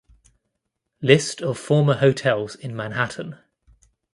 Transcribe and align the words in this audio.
List 1.03 1.43
of 1.43 1.59
former 1.59 1.93
hotels 1.97 2.55
in 2.55 2.75
Manhattan 2.75 3.37